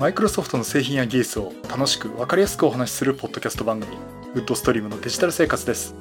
[0.00, 3.98] マイクロソフトの製品や技術を楽しく分かりやすくお話しするポッドキャスト番組
[4.34, 5.94] ウッドストリームのデジタル生活です。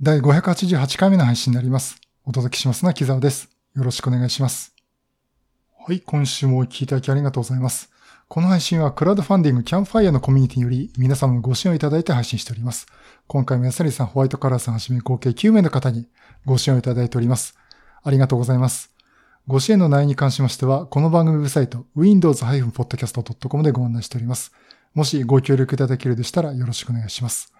[0.00, 1.96] 第588回目の配信になります。
[2.24, 3.50] お届けしますのは木沢です。
[3.74, 4.72] よろしくお願いします。
[5.84, 7.90] はい今週もお聞きいただきありがとうございます。
[8.28, 12.86] この配信はクラウドファンディングキャンファイアのコミュニティにより皆様のご支援をいただいて配信しております。
[13.26, 16.06] 今回も安成さん、ホワイトカラーさんはじめ合計9名の方に
[16.44, 17.58] ご支援をいただいております。
[18.04, 18.92] ありがとうございます。
[19.46, 24.52] ご支援の内容に関しましては、この番組ウェブサイト、windows-podcast.com でご案内しております。
[24.94, 27.52] もしご協力いただけるでしたらよろしくお願いします。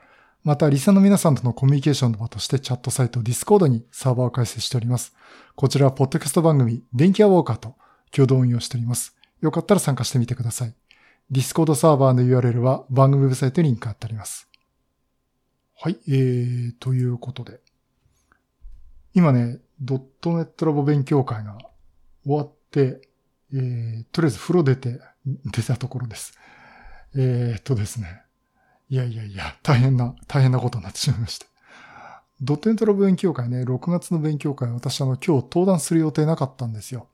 [0.45, 5.15] また、リサの皆さんとのコミュニケーションの場としてチャットサイト Discord にサーバーを開設しております。
[5.55, 7.77] こちらはポッドキャスト番組、電気アウォーカーと
[8.11, 9.17] 共同運用しております。
[9.41, 10.75] よかったら参加してみてください。
[11.31, 14.49] Discord サーバーの URL は番組ウェブサイトにリンク貼ってあります。
[15.81, 17.61] はい、えー、ということで。
[19.15, 21.59] 今ね、ドットネットラボ勉強会が
[22.25, 23.01] 終わって、
[23.53, 26.39] えー、とりあえず風呂出て、出たところです。
[27.15, 28.23] えー、っとですね。
[28.89, 31.47] いやいやいや、大変な、大変なことになってしまいまして。
[32.41, 37.09] ドットネットラボ勉強会ね、6月の勉強会、私あの、今日登壇する予定なかったんですよ。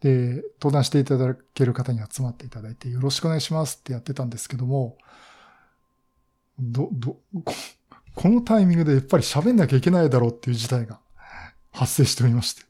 [0.00, 4.98] で、登壇していただける方に集まっていただいて、よろしくお願いしますってやってたんですけども、
[6.58, 7.16] ど、ど、
[8.14, 11.00] こ のタイミングでやっぱり喋んなきゃいけないだろうっていう事態が
[11.76, 12.62] 発生しておりまして。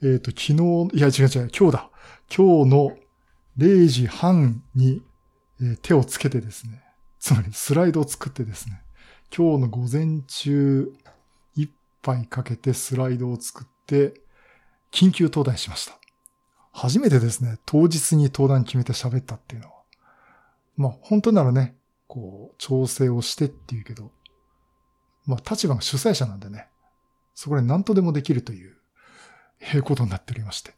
[0.00, 1.90] えっ、ー、と、昨日、いや違う違う、今日だ。
[2.34, 2.96] 今日の
[3.58, 5.02] 0時半に、
[5.60, 6.84] えー、手をつけてですね、
[7.18, 8.80] つまりスライドを作ってですね、
[9.36, 10.92] 今日の午前中
[11.56, 11.68] 一
[12.00, 14.14] 杯かけてスライドを作って、
[14.92, 15.98] 緊急登壇しました。
[16.70, 19.74] 初めてですね、当日に登壇決めて喋ったっていうのは。
[20.76, 21.74] まあ、本当ならね、
[22.06, 24.12] こう、調整をしてっていうけど、
[25.26, 26.68] まあ、立場が主催者なんでね、
[27.38, 28.74] そこで何とでもできるという、
[29.60, 30.74] えことになっておりまして。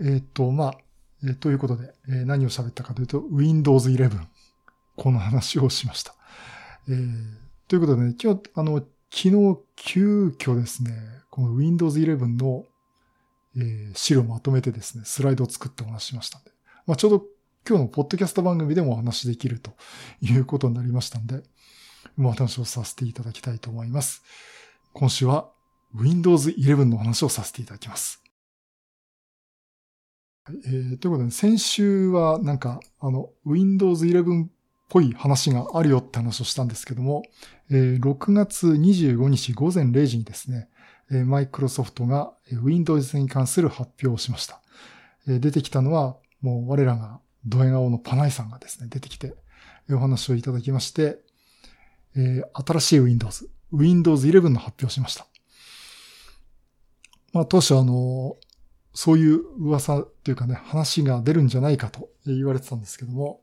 [0.00, 0.78] えー、っと、まあ、
[1.22, 4.10] えー、ということで、えー、何を喋ったかというと、Windows 11。
[4.96, 6.14] この話をしました。
[6.88, 7.14] えー、
[7.68, 8.78] ということでね、今日、あの、
[9.10, 10.92] 昨日急遽ですね、
[11.28, 12.64] この Windows 11の
[13.54, 16.50] えー、資料をまとめてですね、スライドを作ってお話しましたんで、
[16.86, 17.24] まあ、ちょうど
[17.68, 19.72] 今日のポッドキャスト番組でもお話しできると
[20.20, 21.42] いうことになりましたんで、
[22.18, 24.22] お話をさせていただきたいと思います。
[24.98, 25.48] 今週は
[25.94, 28.20] Windows 11の話をさせていただきます。
[30.42, 34.48] はいえー、ということで、先週はなんか、あの、Windows 11っ
[34.88, 37.22] ぽい話があるよって話をしたんですけども、
[37.70, 40.68] えー、6月25日午前0時にですね、
[41.26, 44.60] マイクロソフトが Windows に関する発表をしました。
[45.28, 49.36] 出てきたのは、もう我らがドヤ顔のパナイさんがですね、出てきて
[49.92, 51.20] お話をいただきまして、
[52.14, 55.26] 新しい Windows、Windows 11の発表しました。
[57.32, 58.36] まあ当初あの、
[58.94, 63.42] そういう噂というかね、話が出るんじゃないかと言われてたんですけども、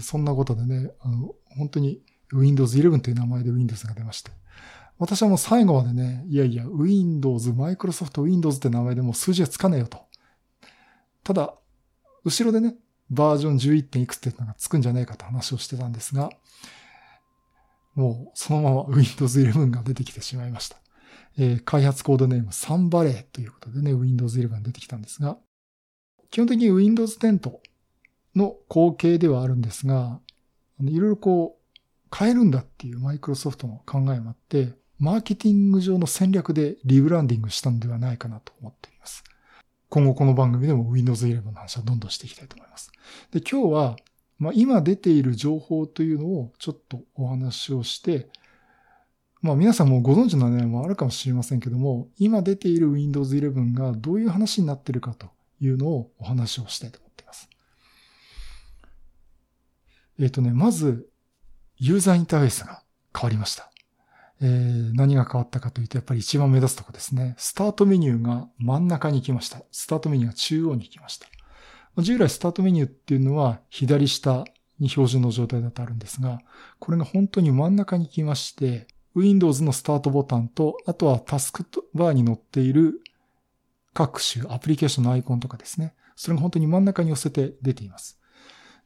[0.00, 2.00] そんなことでね、あの、本当に
[2.32, 4.30] Windows 11という名前で Windows が出まして、
[4.98, 9.98] 私はもう最後までね、いやいや、Windows、Microsoft Windows って名前でもう数字はつかねえよと。
[11.24, 11.54] ただ、
[12.24, 12.76] 後ろでね、
[13.10, 13.88] バージョン 11.
[13.88, 16.30] 点いくつってのがつくんじゃねえかと話をしてたんですが、
[17.94, 20.76] もうそのまま Windows 11が出てきてしまいました。
[21.36, 25.38] えー、開発コードネームサンバレーということでね、Windows 11が出てきたんですが、
[26.30, 27.60] 基本的に Windows 10と
[28.34, 30.20] の後継ではあるんですが、
[30.80, 39.24] いろいろこう変えるんだっていうマイクロソフトの考えもあって、マーケティング上の戦略でリブランディングしたんではないかなと思っています。
[39.88, 42.90] 今後この番組でも Windows 11の話はどんどんしていきたいと思います。
[43.32, 43.96] で、今日は、
[44.38, 48.28] まあ、今出ている情報というのをちょっとお話をして、
[49.40, 55.28] まあ皆さんもご存知の内容もあるかもしれませんけども、今出ている Windows 11がどういう話になっているかと
[55.60, 57.50] いうのをお話をしたいと思っています。
[60.18, 61.10] えっ、ー、とね、まず、
[61.76, 62.82] ユーザーインターフェースが
[63.14, 63.70] 変わりました。
[64.40, 67.34] えー、何が変わったかというと、やっぱり一番目立つとこですね。
[67.36, 69.62] スタートメニューが真ん中に来ました。
[69.70, 71.26] スタートメニューが中央に来ました。
[71.98, 74.44] 従来スタートメニューっていうのは左下
[74.80, 76.40] に標準の状態だとあるんですが、
[76.78, 81.64] これが本当に真ん中に来まして、Windows のスタートボタンと、あとはタスク
[81.94, 83.00] バーに載っている
[83.92, 85.94] 各種アプリケーションのアイコンとかですね。
[86.16, 88.18] それが本当に真ん中に寄せて出ています。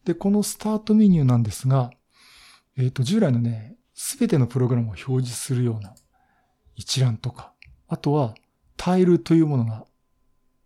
[0.04, 1.90] で、このスタートメニューなんですが、
[2.76, 5.94] えっ、ー、と、従来のね、すべてのプログラムを表示するような
[6.76, 7.52] 一覧とか、
[7.88, 8.34] あとは
[8.76, 9.86] タイルというものが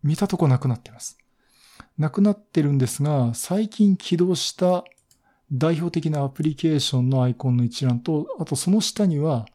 [0.03, 1.19] 見たとこなくなっています。
[1.99, 4.85] なくなってるんですが、最近起動した
[5.53, 9.47] 代表的なアプリケーションのアイコンの一覧と、あとその下には、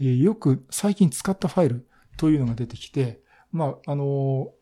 [0.00, 3.20] えー、よく最近使ったファイルというのが出てきて、
[3.52, 4.52] まあ、あの、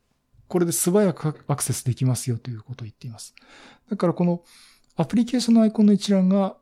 [0.49, 3.35] これで素早くアクセスできますよということを言っています。
[3.89, 4.43] だからこの
[4.97, 6.57] アプリケーションのアイコンの一覧が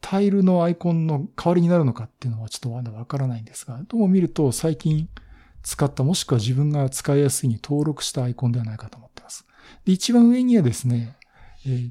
[0.00, 5.08] タイルのアイコンの代わりになるのかっていうのはちょっとまだわからないんですが、どうも見ると最近
[5.64, 9.46] 使ったもしくは自分が使いやすいに登録したアイコンではないかと思っています。
[9.84, 11.16] で、一番上にはですね、
[11.66, 11.90] えー、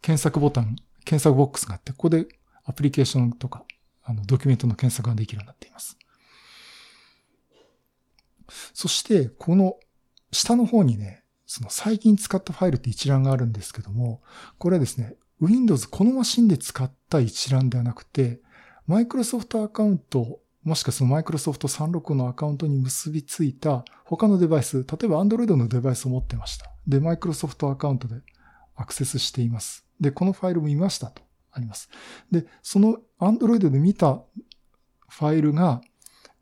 [0.00, 2.28] 検索ボタン、検索ボックスがあって、ここで
[2.64, 3.64] アプリケーションとか、
[4.04, 5.98] あの、ドキュメントの検索ができるようになっています。
[8.72, 9.76] そして、この
[10.30, 14.22] 下の方にね、その最近使ったファイルって一覧があるんですけども、
[14.58, 18.40] これはですね、Windows このマシンで使った一覧ではなくて、
[18.88, 26.70] Microsoft アカウント、もしくはその Microsoft 365のアカウントに結びついた他のデバイス、例えば Android のデバイスを持ってました。
[26.86, 28.16] で、Microsoft アカウントで
[28.76, 29.86] アクセスしています。
[30.00, 31.22] で、このファイルも見ましたと
[31.52, 31.88] あります。
[32.30, 34.20] で、その Android で見た
[35.08, 35.80] ファイルが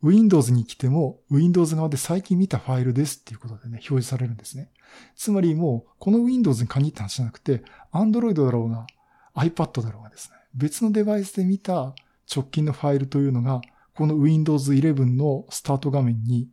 [0.03, 4.71] Windows に来ても Windows 側で最近見たファイルですっていうことでね、表示されるんですね。
[5.17, 8.87] つまりもう、この Windows に限った話じゃなくて、Android だろうが、
[9.35, 11.95] iPad だろうがですね、別のデバイスで見た
[12.35, 13.61] 直近のファイルというのが、
[13.97, 16.49] この Windows 11のスタート画面に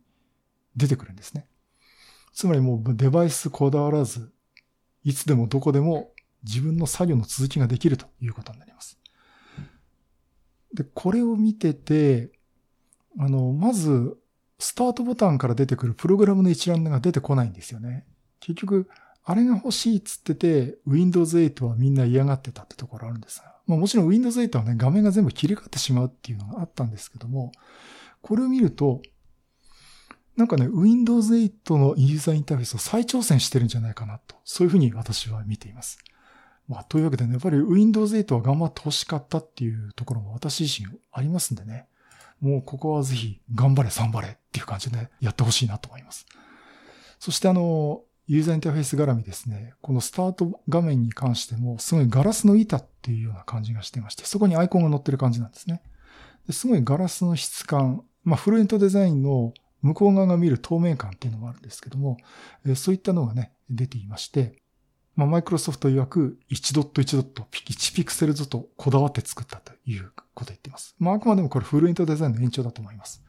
[0.76, 1.46] 出てくるんですね。
[2.32, 4.32] つまりもうデバイスこだわらず、
[5.04, 6.10] いつでもどこでも
[6.42, 8.98] 自分の作業の続きができるということになります。
[10.72, 12.32] で、これを見てて、
[13.18, 14.16] あの、まず、
[14.58, 18.06] スタートボタンから出てくるプログラムの一覧が出てこないんですよね。
[18.40, 18.88] 結局、
[19.24, 27.52] あれが欲しいっつってて、Windows 8はみんな嫌がってたってところあるんですが、まあもちろん Windows 8はね、画面が全部切り替わってしまうっていうのがあったんですけども、
[28.20, 29.00] これを見ると、
[30.36, 35.98] なんかね、Windows 8のユーザーインターフェースを再挑戦してるんじゃないかなと、そういうふうに私は見ています。
[36.68, 41.86] まあ、というわけでね、やっぱり Windows 8は頑張って欲しかったっていうところも私自身ありますんでね。
[42.40, 46.26] もうここはぜひ頑張れ、頑張れっていう感じでやってほしいなと思います。
[47.20, 55.82] そしてあの、ユーザーインターフェース絡みですね、このスタート画面に関しても、すごいガラスの板っていうような感じがしてまして、そこにアイコンが載ってる感じなんですね。
[56.46, 62.16] ですごいガラスの質感、まあ、フルエントデザインの向こう側が見る透明感っていうのもあるんですけども、
[62.74, 64.62] そういったのがね、出ていまして、
[65.16, 70.96] まあ、マイクロソフト曰く1ドット1ドット、1ピクセルずとこだわって作ったということを言っています。
[70.98, 73.22] まあ、あくまでもこれフルエントデザインの延長だと思います。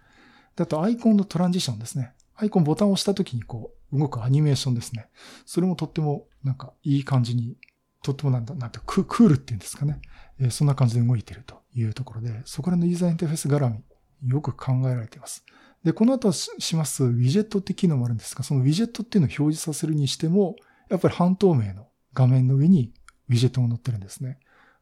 [0.56, 2.14] であと、アイコンのトランジションですね。
[2.38, 5.10] アイコンボタンを押した時にこう、動くアニメーションですね。
[5.46, 7.56] それもとっても、なんか、いい感じに、
[8.04, 10.00] とってもなんだ、なんて、クールっていうんですかね。
[10.40, 15.46] えー、そんな感じで動いているというところで、そこらのユーザーインターフェース絡み、よく考えられています。
[15.84, 20.56] で、この後しますウィジェットって機能もあるんですが、そのウィジェットっていうのを表示させるにしても、
[20.90, 22.92] やっぱり半透明の画面の上に
[23.30, 24.40] ウィジェットが載ってるんですね。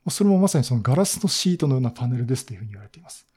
[0.10, 3.28] それもまさにそのガラスのシートのようなパネルですというふうに言われています。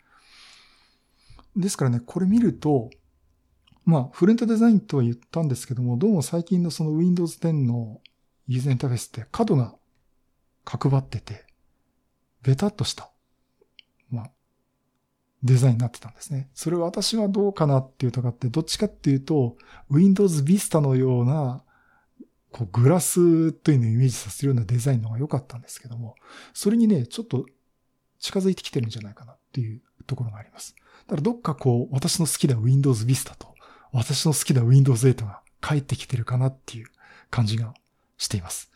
[1.56, 2.90] ですからね、これ見ると、
[3.86, 8.00] まあ、フレントデザインとは言ったんですけども、どうも最近のその Windows 10の
[8.48, 9.76] ユーザーインターフェースって角が
[10.64, 11.46] 角張ってて、
[12.42, 13.12] ベタっとした、
[14.10, 14.30] まあ、
[15.44, 16.50] デザインになってたんですね。
[16.52, 19.56] それは私はどうかなっていうとかって、どっちかっていうと、
[19.88, 21.62] Windows Vista のような
[22.50, 26.16] こうグラスというのをイメージさせるようなデザインの方が良かったんですけども、
[26.54, 27.46] それにね、ちょっと
[28.18, 30.74] 近づいてきてるんじゃないかなっていうところがあります。
[31.06, 33.55] だからどっかこう、私の好きな Windows Vista と、
[33.96, 36.86] 私の好きな Windows 8が帰ってきてるかなっていう
[37.30, 37.72] 感じが
[38.18, 38.70] しています。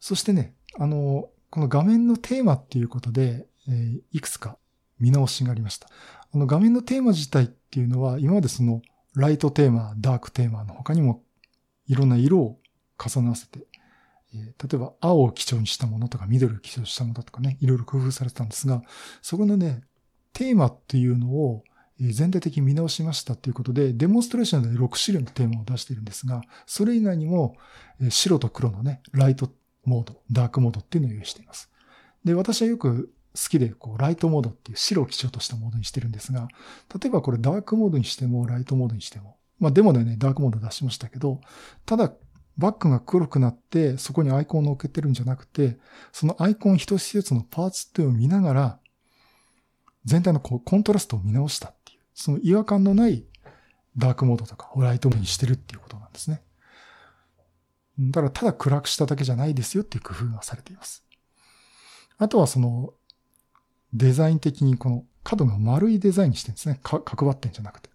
[0.00, 4.58] そしてね、あの、この画面のテーマっていうことで、えー、いくつか
[4.98, 5.88] 見直しがありました。
[6.32, 8.82] あの画面のテーマ自体っていうのは、今までその
[9.14, 11.22] ライトテーマ、ダークテーマの他にも
[11.86, 12.58] いろんな色を
[12.98, 13.66] 重ね合わせて、
[14.34, 18.82] えー、例えば青を基調にしたものとか緑を基調にしたものとかね、いろいろ工夫されてたんですが、
[19.22, 19.82] そこのね、
[20.32, 21.64] テーマっていうのを
[22.00, 27.56] 全体的に見直しましたということで、デモンストレーションで6種類のテーマを出しているんですが、それ以外にも
[28.10, 29.50] 白と黒のね、ライト
[29.84, 31.70] モード、ダークモードっていうのを用意しています。
[32.24, 36.48] で、私はよく好きで、こう、ライトモードっていう白を基調としたモードにしてるんですが、
[37.00, 41.40] 例えばこれダークモードにしても、ライトモードにしても、まあデモでね、ダークモード出しましたけど、
[41.86, 42.12] ただ、
[42.56, 45.78] バックが黒くなって、そこにアイコンを乗っけてるんじゃなくて、
[46.12, 48.80] そのアイコン一つ一つのパーツっていうのを見ながら、
[50.04, 51.74] 全体のこうコントラストを見直した、
[52.18, 53.24] その違和感のない
[53.96, 56.42] ダークモードとかホライトモードにしてるっていうことなんですね。
[57.96, 61.04] だからただ暗くしただけじゃないですよっていう工夫がされています。
[62.18, 62.92] あとはその
[63.92, 66.80] デザイン的にこの角が丸いデザインにしてるんですね。
[66.82, 67.88] か角張ってんじゃなくて。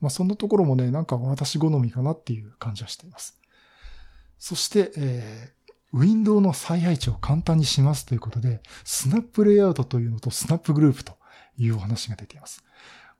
[0.00, 3.38] まあ、そんなところもね、なんか私好みかなっていう感じはしています。
[4.40, 11.16] そして、えー、ウィンドウの再配置を簡単にしますということで、スナップレイアウトというのとスナップグループと
[11.56, 12.65] いうお話が出ています。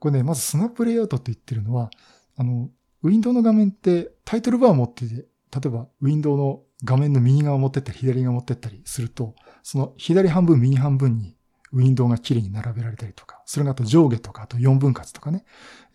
[0.06, 1.90] これね、まずスナップレイアウトって言ってるのは、
[2.36, 2.70] あの、
[3.02, 5.25] ウィンドウの画面ってタイトルバーを持ってて、例
[5.66, 9.34] えばウィンドウの画面の右側を持ってったり左側を持ってったりすると、
[9.64, 11.36] その左半分右半分に
[11.72, 15.44] ウィンドウが綺麗に並べられたりとか、それがあと上下とか、あと4分割とかね、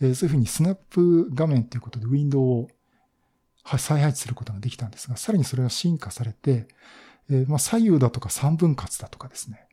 [0.02, 2.68] えー、そういうふうにスナップ画面ということでウィンドウを
[3.78, 6.68] 再配置することができたんですが、さらにそれが進化されて、
[7.30, 9.70] えー、まあ左右だとか3分割だとかですね、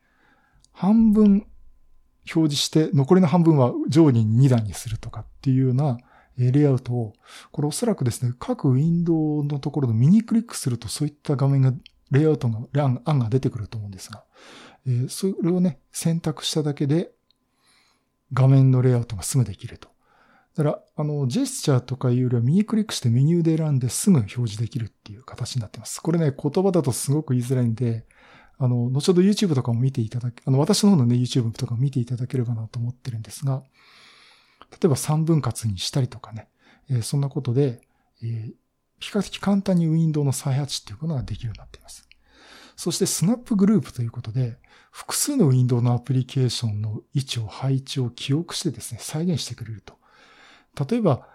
[0.71, 1.45] 半分
[2.35, 5.97] 表示して、残りの半分は上下に2段にするとかっていうような
[6.37, 7.13] レイアウトを、
[7.51, 11.73] これおそらくですね、各ウィンドウのところの右クリックするとそういった画面が、
[12.11, 14.23] レイアウトの案が出てくると思うんですが、
[14.87, 17.11] え、それをね、選択しただけで
[18.33, 19.89] 画面のレイアウトがすぐできると。
[20.55, 26.01] だから、あの、ジェスチャーとかいうよりは右クリックしてメニューで選んですぐ表示できるっていう形になってます。
[26.01, 28.05] これね、言葉だとすごく言いづらいんで、
[28.61, 33.63] あの、後ほど YouTube とかも見ていただけ、あの、私の方のね、YouTube とかも見ていただければなと思ってるんですが、
[34.71, 36.49] 例えば3分割にしたりとかね、
[36.89, 37.81] えー、そんなことで、
[38.21, 38.53] えー、
[38.99, 42.07] 比較的簡単にウィンドウの再配置っていうことができるようになっています。
[42.75, 44.57] そしてスナップグループということで、
[44.91, 49.97] 複数のウィンドウのアプリケーションの位置を配置を記憶してですね、再現してくれると。
[50.89, 51.27] 例えば、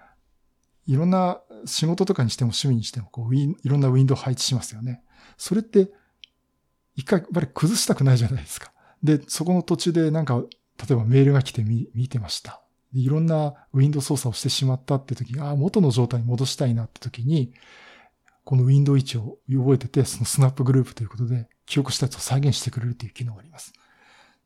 [0.87, 5.02] いろんな仕事とかにしても趣味にしても、こう、いろんなウィンドウ配置しますよね。
[5.38, 5.90] それって、
[6.94, 8.72] 一回、やっぱり崩したくないじゃないですか。
[9.02, 12.62] で、そこの途中でなんか、例えばメールが来て見見てました。
[12.92, 17.52] いろんなウィンドウ操作をしてしまったって時に、ああ、元の状態に戻したいなって時に、
[18.44, 23.72] このウィンドウ位置を覚えてて、そのスナップグループということで、記憶したやつを再現してくれるという機能があります。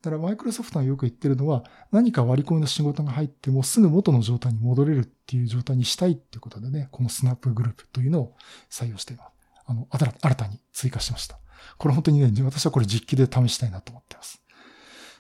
[0.03, 8.37] だからマイクロソフトがよく言ってるのは、何か割り込みの仕事が入ってもすぐ元の状態に戻れるっていう状態にしたいっていうことでね、このスナップグループというのを
[8.71, 9.31] 採用しています。
[9.67, 11.41] あの、新たに追加しました。
[11.77, 14.43] これ本当にね、私はこれ実機で試したいなと思ってます。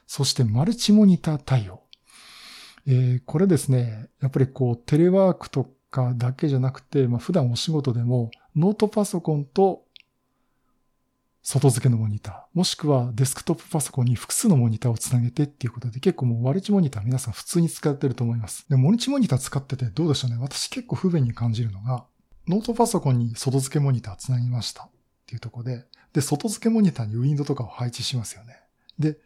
[0.07, 1.83] そしてマルチモニター対応。
[2.87, 9.85] えー、これですね、やっぱりこうテレワークとかだけじゃなくて、まあ、普段お仕事でもノートパソコンと
[11.42, 18.66] 外付けのモニター、もしくはデスクトップパソコンに複数のモニターをつなげてっていうことで結構もうマルチモニター皆さん普通に使ってると思います。
[18.68, 20.37] で、モルチモニター使っててどうでしょうね？
[20.40, 22.04] 私結構不便に感じるのが、
[22.49, 24.90] ノートパソコンに外付けモニターつなぎましたっ
[25.26, 28.61] ていうとこで、で、外付けモニターにウィンドウとかを配置しますよね。
[28.99, 29.19] で、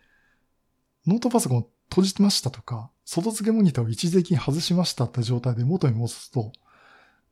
[1.07, 6.53] ノートパソコンを閉じましたとか、外付けモニターを一時的に外しましたって状態で元に戻すと、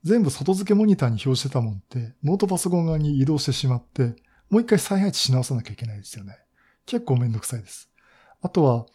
[0.03, 4.15] 全部外付けモニターに表してたもんって、ノートパソコン側に移動してしまって、
[4.49, 6.37] もう一回再配置し直さなきゃいけないですよね。
[6.87, 7.91] 結構めんどくさいです。
[8.43, 8.87] あとは、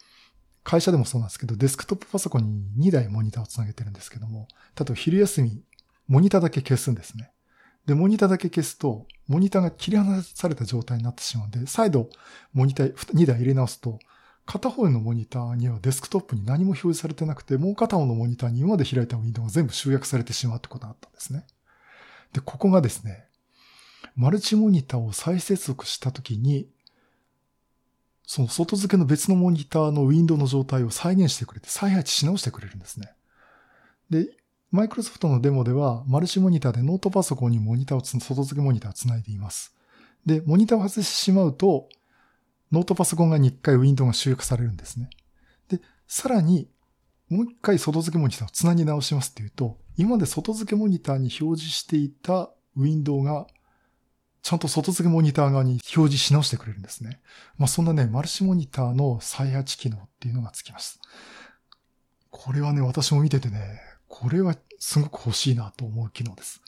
[0.64, 5.62] 会社でもそうなんですけど、デスクトップパソコンに2台モニターをつなげてるんですけども、例えば昼休み、
[6.08, 7.30] モニターだけ消すんですね。
[7.86, 12.10] で、モニターだけ消すと、モニターが切り離された状態になってしまうんで、再度、
[12.52, 13.98] モニター2台入れ直すと、
[14.44, 21.44] 片方のモニターにはデスクトップに何も表示されてなくて、もう片方のモニターに今まで開いたウィンドウが全部集約されてしまうってことがあったんですね。
[22.32, 23.24] で、ここがですね、
[24.14, 26.68] マルチモニターを再接続したときに、
[28.24, 33.12] その外付けの別のモニターのウィンドウの状態を再現してくれて、再配置し直してくれるんですね。
[34.10, 34.28] で、
[34.70, 39.74] マイクロソフトのデモでは、マルチモニターでノートパソコンにモニターを外付けモニターをつないでいます。
[40.24, 41.88] で、モニターを外してしまうと、
[42.72, 45.08] ノートパソコン側に一回ウィンドウが集約されるんですね。
[45.68, 46.68] で、さらに、
[47.28, 53.46] もう一回外付けモニターをつなぎ直しますっていうと、今まで外付けモニターに表示していたウィンドウが、
[54.42, 57.20] ちゃんと外付けモニター側に表示し直してくれるんですね。
[57.56, 61.00] まあそんなね、マルチモニターの再配置機能っていうのがつきます。
[62.30, 66.60] これはね、私も見ててね、これはすごく欲しいなと思う機能です。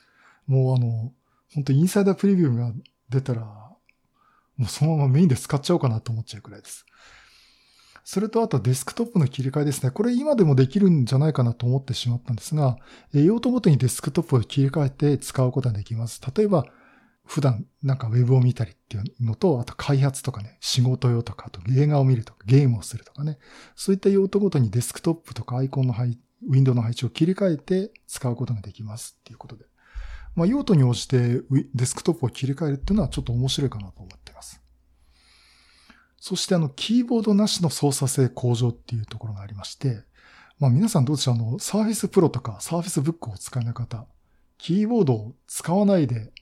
[0.46, 1.12] もうあの、
[1.54, 2.72] 本当インサイダープレビューが
[3.08, 6.84] 出たら、もうそのままメインで使っちゃおうかなと思っちゃうくらいです。
[8.04, 9.90] それとあとデスクトップの切り替えですね。
[9.90, 12.78] これ今でもできるんじゃないかなと思ってしまったんですが、
[13.12, 16.20] 用途ごとにデスクトップを切り替えて使うことができます。
[16.34, 16.64] 例えば、
[17.26, 23.38] 普段なんかウェブを見たりっていうのと、あと開発とかね、仕事用とか、あと映画を見るとか、ゲームをするとかね、
[23.76, 29.64] そういった用途ごとにデスクトップとかアイコンの配、ウィンドウの配置を切り替えて使うことができますっていうことで。
[30.36, 31.40] まあ用途に応じて
[31.74, 34.60] デスクトップを切り替えるっていうのはちょっと面白いかなと思っています。
[36.20, 40.02] そしてあの、キーボードなしの操作性向上っていうところがありまして、
[40.58, 41.34] まあ皆さんどうでしょう？
[41.34, 44.06] あの、 Surface Pro とか Surface Book をお使い方、
[44.58, 46.32] キーボードを使わないで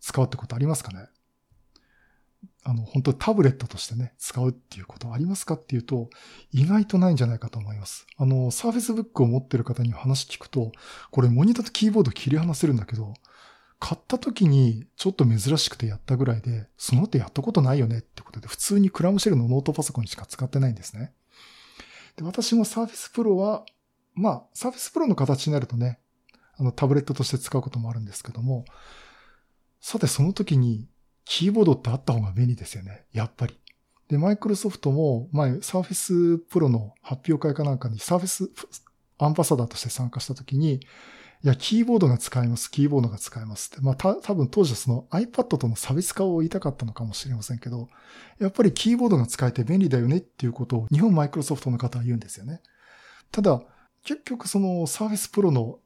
[0.00, 1.06] 使うってことありますかね？
[2.64, 6.10] あの、本当にタブレットとしてね、使うっていうことはありますかっていうと、
[6.50, 8.06] 意外とないんじゃないかと思います。
[8.16, 10.72] あの、 Surface Book を持ってる方に話聞くと、
[11.10, 13.14] これモニターとキーボード切り離せるんだけど、
[13.78, 21.12] 買った時にちょっと珍しくてやったぐらいで、そのってやったことないよねってことで、普通にクラムシェルのノートパソコンにしか使ってないんですね。
[22.16, 23.64] で、私も Surface Pro は
[24.14, 25.98] まあ、 Surface Pro の形になるとね、
[26.56, 28.64] あの、タブレットとして使うこともあるんですけども、
[29.80, 30.88] さてその時に、
[31.24, 33.04] キーボードってあった方が便利ですよね。
[33.12, 33.58] やっぱり。
[34.08, 38.50] で、マイクロソフトも前、 Surface Pro の発表会かなんかに Surface
[39.18, 43.82] アンバサダーとして参加した時に、いや、キーボードが使えます、キーボードが使えますって。
[43.82, 47.88] まあ、た、多分当時はその iPad との差別化を言いたかったのかもしれませんけど、
[48.38, 52.60] やっぱりキーボードが使えて便利だよねっていうことを日本マイクロソフトの方は言うんですよね。
[53.30, 53.62] ただ、
[54.04, 55.80] 結局そのサーフェスプロの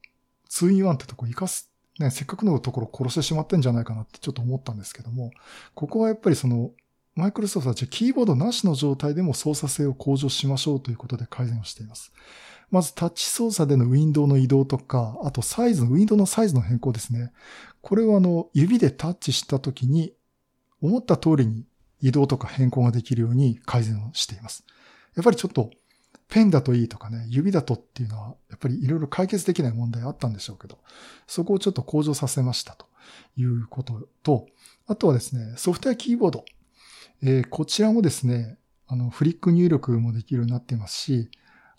[0.50, 5.30] 2-in-1 ってとこ活かす、ね、せっかくのところ殺してしまってんじゃないかなってちょっと思ったんですけども、
[5.74, 6.70] ここはやっぱりその
[7.18, 12.12] マイクロソフトはじゃキーボードなしの状態でも操作性を向上しましょうということで改善をしています。
[12.70, 17.32] まずタッチ操作でのウィンドウの移動とか、あとサイズの、ウィンドウのサイズの変更ですね。
[17.80, 20.12] これはあの、指でタッチしたときに、
[20.80, 21.64] 思った通りに
[22.00, 24.64] 移動とか変更ができるように改善をしています。
[25.16, 25.70] やっぱりちょっと、
[26.28, 30.78] ペンだといいとかね、指だとっていうのは、やっぱりいろいろ解決できない問題あったんでしょうけど、
[31.26, 32.86] そこをちょっと向上させましたと
[33.36, 34.46] いうことと、
[34.86, 36.44] あとはですね、ソフトウェアキーボード。
[37.22, 41.30] えー、こちらもですね、あの、フリック入力もできるようになっていますし、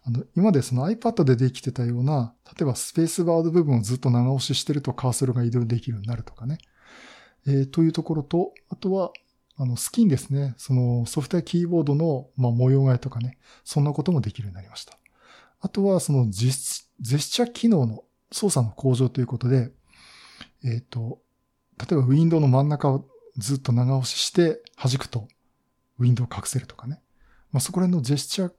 [0.03, 6.57] あの、今でその iPad でできてたような、例えばスペースバード部分をずっと長押ししてるとカーソルが移動できるようになるとかね。
[7.47, 9.11] えー、というところと、あとは、
[9.61, 10.55] あの、スキンですね。
[10.57, 13.37] そのソフトウェアキーボードの、まあ、模様替えとかね。
[13.65, 14.97] そんなこともできるようになりました。
[15.59, 19.69] あとは、そのジェスチャー機能の操作の向上ということで、
[20.63, 21.19] えっ、ー、と、
[21.77, 23.05] 例えばウィンドウの真ん中を
[23.37, 25.27] ずっと長押しして弾くと
[25.97, 27.01] ウィンドウを隠せるとかね。
[27.51, 28.51] まあ、そこら辺のジェスチャー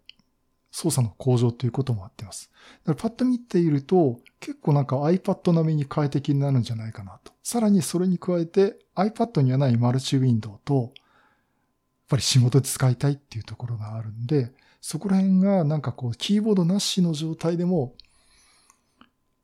[0.70, 2.50] 操作の向上ということもあってます。
[2.84, 7.32] だからパッと見ていると、結構なんか iPad 並みに快適になるんじゃないかなと。
[7.42, 8.78] さらにそれに加えて
[9.08, 10.90] iPad にはないマルチウィンドウと、やっ
[12.08, 17.94] ぱり仕事で使いたいっていうところがあるんで、そこら辺がなんかこう、キーボードなしの状態でも、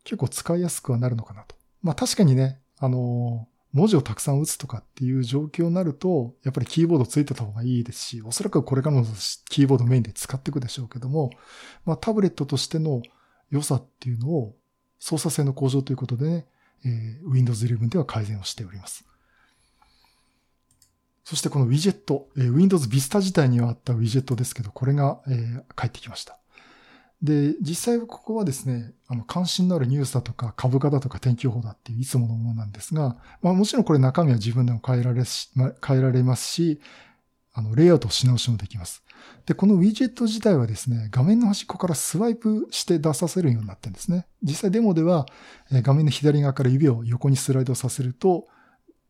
[0.05, 1.57] 結構使いやすくはなるのかなと。
[1.83, 9.05] まあ確かにね、あの文字をたくさん打つとかっていう状況になると、やっぱりキーボードついてた方がいいですし、おそらくこれからも
[9.49, 11.31] キーボードメインで使っていくでしょうけども、
[11.85, 13.03] まあタブレットとしての
[13.51, 14.55] 良さっていうのを
[14.99, 16.47] 操作性の向上ということでね、
[16.85, 19.05] えー、Windows 11では改善をしております。
[21.27, 26.39] そしてこのウィジェット、えー、Windows Vista 自体にはあったウィジェットですけど、これが、えー、帰ってきました。
[27.21, 35.51] で、実際ここはですね、あの、関心のあるニュースだとか株価だとか天気予報だっていういつものものなんですが、まあもちろんこれ中身は自分でも変えられし、
[35.85, 36.81] 変えられますし、
[37.53, 39.03] あの、レイアウトし直しもできます。
[39.47, 44.29] で、このウィジェット自体はですね、画面の端っこからスワイプして出させるようになってるんですね。
[44.45, 45.27] 実際デモでは、
[45.73, 48.47] 画面の左側から指を横にスライドさせると、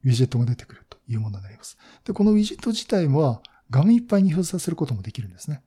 [0.05, 1.77] ウィジェットが出てくるというものになります。
[2.05, 5.63] で、このウィジェット自体は画面いっぱいに表示させることもできるんですね。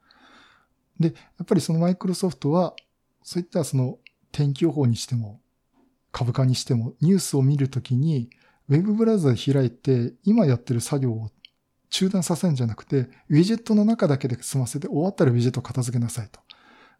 [0.99, 1.13] で、や
[1.43, 2.75] っぱりそのマイクロソフトは、
[3.23, 3.97] そういったその
[4.31, 5.41] 天気予報にしても、
[6.11, 8.29] 株価にしても、ニュースを見るときに、
[8.67, 11.29] ウェブブラウザで開いて、今やってる作業を
[11.89, 16.39] 中断させるんじゃなくて、ウィジェットの中だけで済ませて、終わったらウィジェットを片付けなさいと。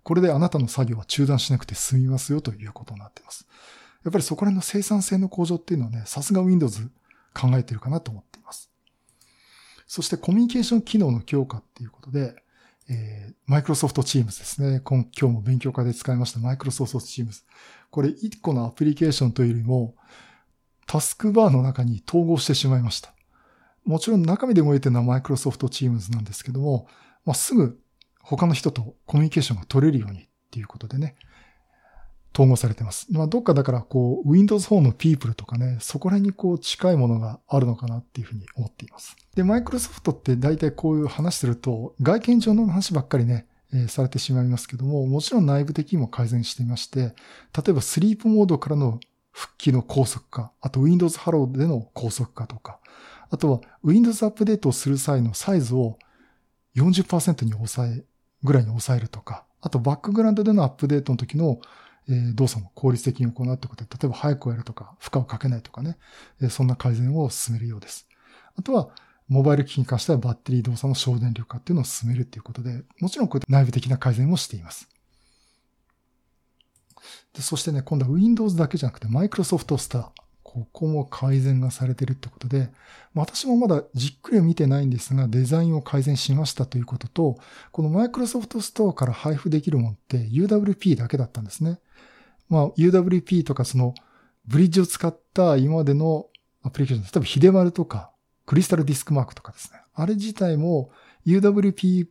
[0.04, 3.48] これであなたの作業は中断しなくて済みますよということになっています。
[4.04, 6.89] やっぱりそこら辺の生産性の向上っていうのはね、さすが Windows
[7.34, 8.70] 考えてるかなと思っています。
[9.88, 12.36] そしてコミュニケーション機能の強化っていうことで、
[12.89, 14.82] えー、Microsoft Teams ですね。
[14.84, 17.44] 今今日も勉強会で使いました Microsoft Teams。
[17.89, 19.96] これ1個のアプリケーションというよりも、
[20.88, 23.13] タスクバーの中に統合してしまいました。
[23.86, 26.88] もちろん中身で動いてるのは Microsoft Teams なんですけども、
[27.26, 27.80] まあ、すぐ
[28.22, 31.15] 他の人とコミュニケーションが取れるようにっていうことでね、
[32.34, 33.08] 統合されてます。
[33.12, 39.15] まあ、どっかだからこう、Windows Phone の People とかね、そこら辺にこう近いものがあるのかなっていうふうに思っています。
[39.36, 47.13] で、Microsoft って大体こういう話すると、外見上の話ばっかりね、えー、されてしまいますけども、もちろん内部的にも改善していまして、例
[47.70, 49.00] えばスリープモードからの
[49.32, 52.80] 復帰の高速化、あと Windows Hello での高速化とか、
[53.30, 55.98] あとは Windows アップデートをする際のサイズを
[56.76, 58.04] 40%に抑え、
[58.44, 61.60] ぐらいに抑えるとか、あとバックグラウンドでのアップデートの時の
[62.10, 65.98] え動作も効率的に行うってことで、例えば早くやるとか、負荷をかけないとかね、
[66.41, 68.08] えそんな改善を進めるようです。
[68.56, 68.89] あとは、
[69.28, 74.89] モバイル機器に関してはバッテリー動作の省電力化っていうのを進めるっていうことで、もちろんこういった内部的な改善をしています。
[77.34, 80.10] でそしてね、今度は Windows だけじゃなくて Microsoft Star。
[80.49, 82.71] ここも改善がされてるってことで、
[83.13, 87.38] 私もまだじっくりは見てないんですが、デザインを改善しましたということと、
[87.71, 91.79] この Microsoft Store から配布できるものって UWP だけだったんですね。
[92.49, 93.93] まあ、UWP とかその、
[94.47, 96.25] ブリッジを使った今までの
[96.63, 98.12] アプリケーション、例えばヒデマルとか、
[98.47, 99.79] クリスタルディスクマークとかですね。
[99.93, 100.89] あれ自体も
[101.27, 102.07] UWP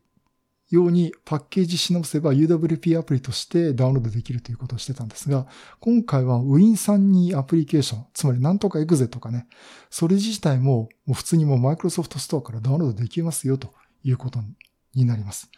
[0.71, 5.47] 用にパッケージし直せば UWP アプリとしてダウンロードできるということをしてたんですが、
[5.81, 9.47] 今回は Win32 アプリケーション、つまりなんとかエグゼとかね、
[9.91, 13.73] それ自体ももう普通にもう Microsoft Store からダウンロードできますよと
[14.05, 14.41] いうこと
[14.95, 15.51] になります。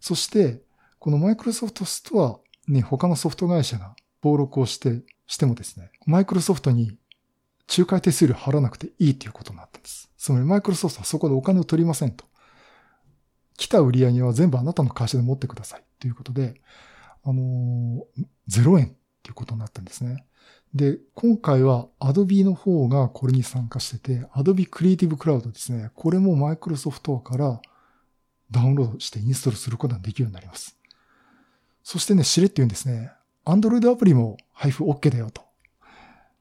[0.00, 0.62] そして、
[0.98, 2.38] この Microsoft Store
[2.68, 6.96] に他のソフト会社が登録をして、してもですね、Microsoft に
[7.76, 10.10] 仲介手数料払わなくていいということになったんです。
[10.16, 12.24] つまり Microsoft はそこでお金を取りませんと。
[13.56, 16.54] 来た売り上げは全部あなたの会社で持ってくださいということで、
[17.24, 18.88] あのー、0円っ
[19.22, 20.24] ていうことになったんですね。
[20.74, 25.90] で、今回は Adobe の方がこれに参加してて、Adobe Creative Cloud ですね。
[25.94, 27.60] これも Microsoft から
[28.50, 30.76] ダウンロードしてインストールすることができるようになります。
[31.84, 33.12] そしてね、しれって言うんですね。
[33.44, 35.42] Android アプリも配布 OK だよと。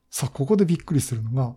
[0.09, 1.55] さあ、ここでびっくりするのが、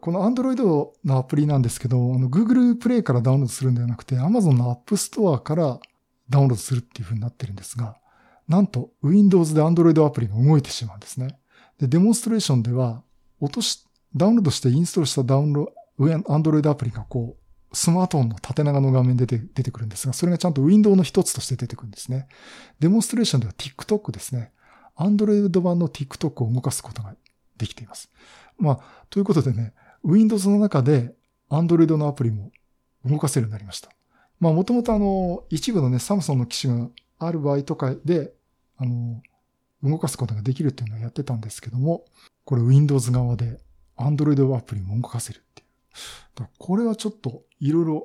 [0.00, 5.80] この Android のアプリなんですけど、あの Google Play からダウンロードするんではなくて、Amazon の App Store から
[6.28, 7.96] ダウンロードするっていう風になってるんですが、
[8.48, 11.38] なんと Windows で Android アプリが動いてしまうんですね。
[11.78, 13.02] で、デモンストレーションでは、
[13.40, 22.26] 落とし、ダウンロードしてインストールしたダウンロード、Android アプリがこう、スマートフォンの縦長の画面で出てくるんですが、それがちゃんと Window の一つとして出てくるんですね。
[22.80, 24.52] デモンストレーションでは TikTok ですね。
[24.96, 27.14] Android 版の TikTok を動かすことが
[27.56, 28.10] できています。
[28.58, 29.72] まあ、ということでね、
[30.04, 31.14] Windows の中で
[31.50, 32.50] Android のアプリも
[33.04, 33.90] 動かせるようになりました。
[34.38, 38.32] まあ、もともとあの、一部のね、サムソンの機種がある場合とかで、
[38.78, 39.22] あの、
[39.82, 42.04] 動かすことができるっていうのをやってたんですけども、
[42.44, 43.60] これ Windows 側で
[43.96, 46.48] Android アプリも動かせるっていう。
[46.58, 48.04] これはちょっといろいろ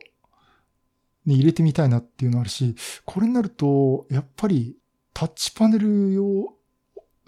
[1.25, 4.77] ね、入れてみたいなっていうのあるし、これになると、やっぱり
[5.13, 6.54] タッチパネル用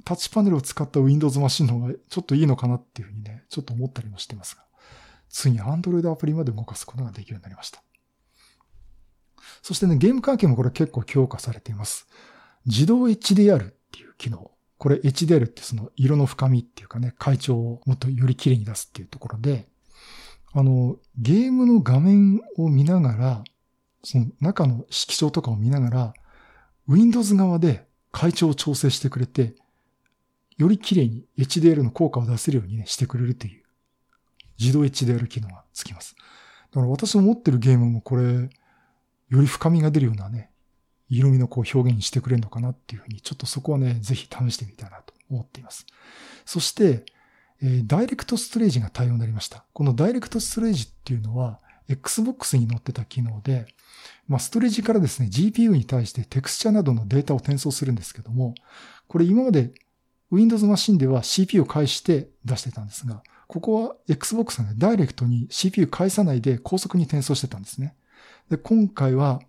[0.08, 4.64] タッチパネルを使った Windows マシンの方がちょっといいのかなっていうふうにね、ちょっと思ったりもしてますが、
[5.28, 7.84] ついに Android アプリまで動かすことができるようになりました。
[9.62, 12.08] そしてね、ゲーム関係もこれ結構強化されています。
[12.66, 14.50] 自動 HDR っていう機能。
[14.78, 19.68] これ HDR ってその色の深みっていうかね、階調をもっとより綺麗に出すっていうところで、
[20.54, 23.44] あの、ゲームの画面を見ながら、
[24.06, 26.14] その中の色調とかを見ながら、
[26.88, 29.54] Windows 側で階調を調整してくれて、
[30.58, 33.64] より綺麗に HDR の効果を出せるようにね、してくれるという、
[34.60, 36.16] 自動 HDR 機能がつきます。
[36.72, 38.50] だから私の持ってるゲームもこれ、よ
[39.30, 40.52] り深みが出るようなね、
[41.10, 45.86] 色味のこう表現にしてくれるのかなっていうふうに、ちょっとそこはね、ぜひ試してみたいなと思っています。
[46.46, 47.06] そして、
[47.62, 49.66] えー、ダイレクトストレージが対応になりました。
[49.74, 53.66] このダイレクトストレージっていうのは、Xbox に載ってた機能で、
[54.28, 58.56] まあ、ストレージからですね、GPU に対してテクスチャなどのデータを転送するんですけども、
[59.08, 59.72] これ今まで
[60.32, 67.96] Windows マシンでは CPU を返して出してたんですが、ここは Xbox が、ね、ダイレクトに CPU 返さないで高速に転送してたんですね。
[68.50, 69.42] で、今回は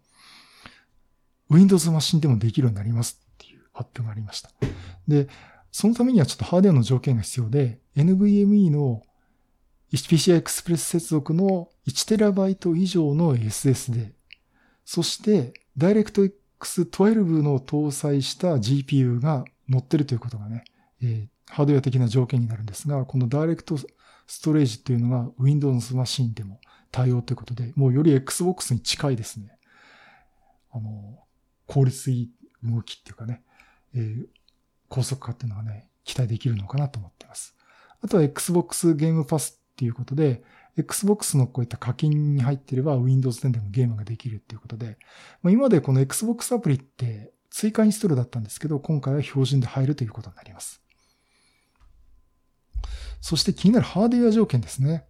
[1.50, 4.50] Windows マシンでもできるようになりますっていう発表がありました。
[5.08, 5.28] で、
[5.72, 9.02] そのためにはちょっとハードウェアの条件が必要で、NVMe の
[9.92, 14.12] PCI Express 接続の 1TB 以上の SSD、
[14.84, 20.64] そして DirectX 12の搭載した GPU が載ってるということがね、
[21.02, 29.58] えー、ハードウェア的な条件になるんですが、このダイレクトストレージっていうのが Windows マシンでも対応ということで、もうより Xbox に近いですね。
[30.72, 31.18] あの、
[31.66, 32.30] 効率いい
[32.62, 33.42] 動きっていうかね、
[33.94, 34.26] えー、
[34.88, 37.54] 高速化っていうのがね、期待できるのかなと思っています。
[38.00, 40.42] あとは Xbox ゲームパスっていうことで、
[40.76, 44.96] Xbox のこういった課金に入ってれば Windows 10でもゲームができるっていうことで、
[45.42, 50.82] まあ、今までこの Xbox アプリって追加インストールだったんですけど、今回は標準で入るということになります。
[53.20, 55.04] そして気になるハードウェア条件ですね。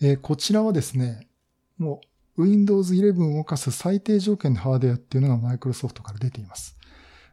[0.00, 1.28] えー、こちらはですね、
[1.76, 2.00] も
[2.36, 6.76] う Windows 11を動かす最低条件のハードウェアっていうのが Microsoft から出ています。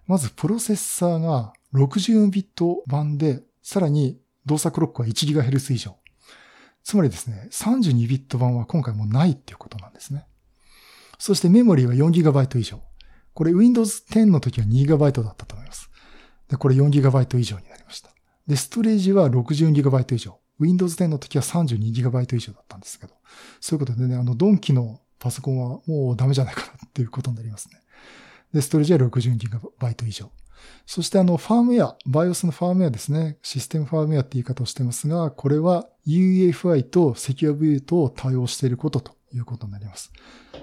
[0.08, 5.96] まず、プロセッサーが64ビット版で、さらに動作クロックは 1GHz 以上。
[6.84, 10.28] つまりですね、32ビット版は今回もないっていうことなんですね。
[11.18, 12.82] そしてメモリーは 4GB 以上。
[13.36, 15.92] これ Windows 10の時は 2GB だったと思います。
[16.48, 18.10] で、これ 4GB 以上になりました。
[18.48, 20.40] で、ストレージは 64GB 以上。
[20.58, 23.14] Windows 10の時は 32GB 以上だったんですけど。
[23.60, 27.82] そういうことでね、あの、ドンキのパソコンはもうダメじゃないかなっていうことになりますね。
[28.54, 30.32] で、ストレージは 62GB 以上。
[30.86, 33.38] そしてあの、ファームウェア、BIOS のファームウェアですね。
[33.42, 40.14] システムファームウェアって言い方をしてますが、これは UEFI と Secure Boot を対応していることということになります。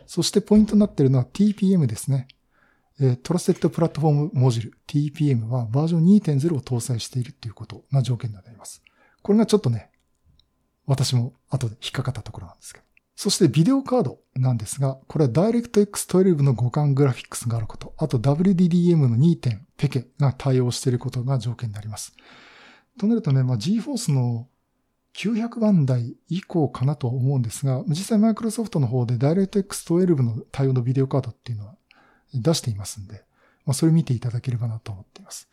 [0.06, 2.28] そしてポイントになっているのは TPM ですね。
[3.00, 8.82] えトラステッドプラットフォームモジュール TPM はバージョン2.0を搭載しているということが条件になります。
[9.22, 9.90] これがちょっとね、
[10.86, 12.84] 私も後で引っかかったところなんですけど。
[13.14, 22.14] そしてビデオカードなんですが、これは DirectX 12の互換グラフィックスがあること、あと WDDM の2.0ペケが対応していることが条件になります。
[22.98, 24.48] となるとね、まあ、GForce の
[25.14, 31.76] 900番台以降かなとは思うんですが、実際マイクロソフトの方で DirectX 12の対応のビデオカードっていうのは
[32.34, 33.24] 出していますんで、
[33.64, 35.48] まあ、それ見ていただければなと思っています。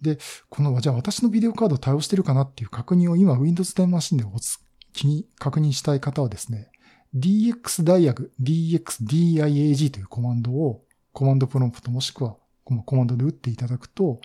[0.00, 0.18] で、
[0.48, 4.58] この、じゃあ私のビデオカード対応してるかなっていう確認を今 Windows 10マシンでおつ
[4.92, 6.70] 気に確認したい方はですね、
[7.14, 14.20] dxdiag, dxdiag というコマンドをコマンドプロンプトもしくはこのコマンドで打っていただくと、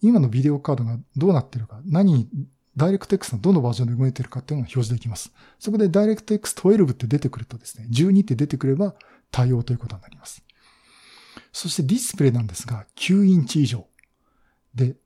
[0.00, 2.28] 今のビデオカードがどうなってるか、何に、
[2.76, 5.32] DirectX のどのバージョンで動いてるかっていうのが表示できます。
[5.58, 8.94] そこで DirectX 12って出てくるとですね、12って出てくれば
[9.30, 10.42] 対応ということになります。
[11.52, 13.86] そしてディスプレイなんですが、9インチ以上。
[14.74, 14.96] で、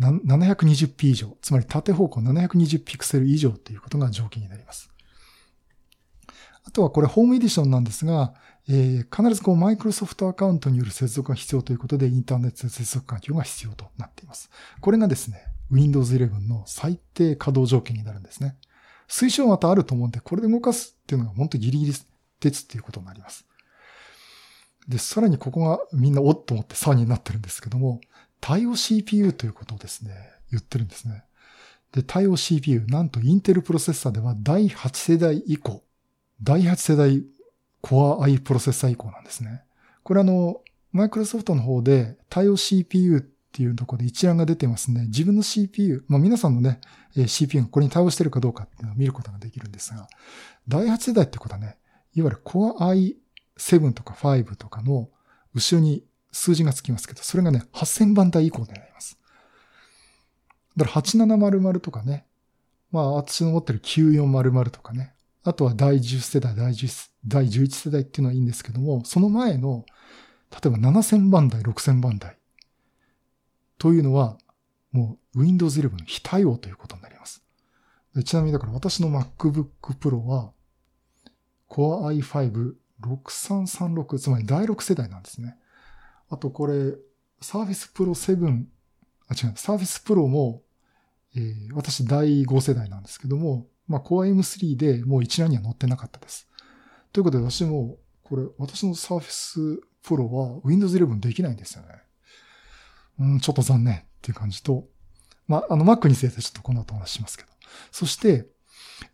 [0.00, 1.36] 720p 以上。
[1.42, 4.90] つまり縦方向720ピクセル以上ということが条件になります。
[6.64, 8.34] あとはこれホームエディションなんですが、
[8.68, 14.50] えー、必ずこうマイクロソフトアカウントによる接続が必要ということで、インターネット接続環境が必要となっています。
[14.80, 18.56] これがですね、Windows 11の最低稼働条件になるんですね。
[19.08, 21.92] 推奨はまたあると思うんで、これで動かすっていうのが本当ギリギリ
[22.40, 23.46] 鉄っていうことになります。
[24.88, 28.00] で、さらにここがみんなおっと思って騒ぎになってるんですけども、
[28.40, 30.12] 対応 CPU ということをですね、
[30.50, 31.24] 言ってるんですね。
[31.92, 35.82] で、対応 CPU、なんとインテルプロセッサーでは第8世代以降、
[36.42, 37.22] 第8世代
[37.82, 39.62] Core i プロセッサー以降なんですね。
[40.02, 40.60] これあの、
[40.92, 45.06] マイクロソフトの方で対応 CPU っていうところで一覧が出てますね。
[45.06, 46.80] 自分の CPU、まあ皆さんのね、
[47.26, 50.08] CPU がこれに対応してるかどうかっていうのを見ることができるんですが、
[50.68, 51.76] 第8世代ってことはね、
[52.14, 53.16] いわゆる Core i
[53.58, 55.08] 7とか5とかの
[55.54, 59.18] 後ろに数字がつきますけど、それがね、8000番台以降になります。
[60.76, 62.26] だから8700とかね、
[62.90, 69.84] まあ私の持ってる9400とかね、あとは第10世代、第10、第11世代っていうのはいいんですけども、その前の、
[70.50, 72.36] 例えば7000番台、6000番台
[73.78, 74.38] というのは、
[74.92, 77.42] もう Windows 11の非対応ということになります。
[78.24, 80.52] ちなみにだから私の MacBook Pro は
[81.68, 85.56] Core i5 6336、つまり第6世代なんですね。
[86.30, 86.74] あとこれ、
[87.40, 88.64] Surface Pro 7、
[89.28, 90.62] あ、違う、Surface Pro も、
[91.34, 96.48] えー、私第5世代なんですけども、まあ、Core M3 でもう一覧には載ってなかったです。
[97.12, 101.88] ということで私も、これ、私の Surface Pro は Windows 11できないんですよね。
[103.18, 104.86] うん、ちょっと残念っていう感じと、
[105.46, 107.50] まあ、あの Mac についてちょっとこの後お話しますけど。
[107.90, 108.46] そして、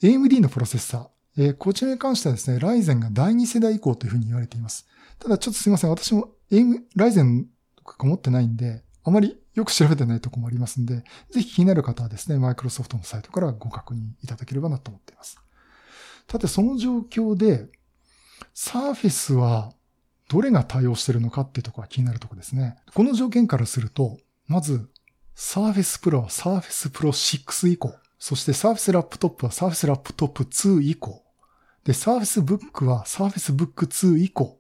[0.03, 1.18] AMD のプロセッサー。
[1.39, 4.89] えー、こちらに関してはですね、ライゼンが第2世代以降というふうに言われています。
[5.21, 5.91] ただちょっとすいません。
[5.91, 6.33] 私も
[6.97, 7.47] Ryzen
[7.77, 15.39] とか持ってないんで、あまりよく調べてないとこもありますんで、ぜひ気になる方はですね、マイクロソフトのサイトからご確認いただければなと思っています。
[16.29, 17.69] さて、その状況で、
[18.53, 19.73] サーフェスは
[20.29, 22.77] どれが対応してるのかっていうところが気になるとこですね。
[22.95, 24.89] この条件からすると、まず、
[25.37, 31.23] Surface Pro は Surface Pro 6以降、そして Surface Laptop は Surface Laptop 2以降、
[31.89, 34.59] で、サーフェスブックはサーフェスブック2以降、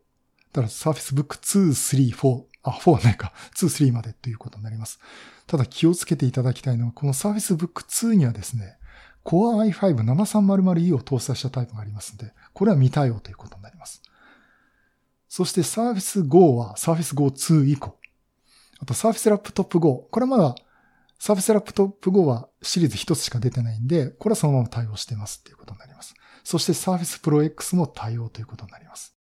[0.54, 4.98] だからサーフェスブック2、3、4、あ、4はないか、2、3までということになります。
[5.46, 8.78] ただ気をつけていただきたいのは、このサーフェスブック2にはですね、
[9.26, 14.00] Core i5-7300E を搭載したタイプがありますので、これは未対応ということになります。
[15.28, 17.98] そして Surface Go は Surface Go 2以降。
[18.80, 20.08] あと Surface Laptop Go。
[20.10, 20.54] これはまだ
[21.20, 26.14] Surface Laptop Go はシリーズ1つしか出てないんで、これはそのまま対応してますっていうことになります。
[26.44, 29.14] そして Surface Pro X も対応ということになります。